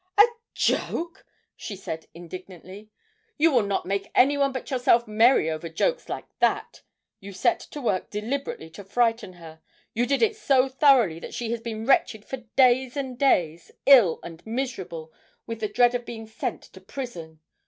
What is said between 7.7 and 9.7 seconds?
work deliberately to frighten her;